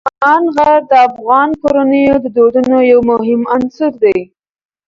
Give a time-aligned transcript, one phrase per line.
[0.03, 4.17] سلیمان غر د افغان کورنیو د دودونو یو مهم عنصر دی.